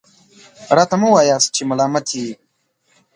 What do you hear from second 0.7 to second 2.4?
راته مه وایاست چې ملامت یې.